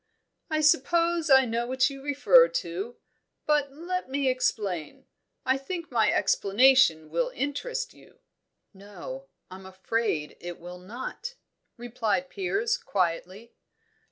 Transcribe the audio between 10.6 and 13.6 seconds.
not," replied Piers quietly.